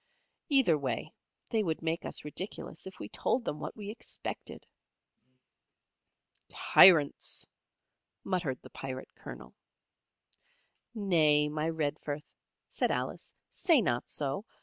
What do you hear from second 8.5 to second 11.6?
the Pirate Colonel. "Nay,